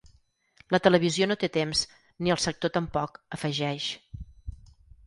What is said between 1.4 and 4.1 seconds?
té temps ni el sector tampoc, afegeix.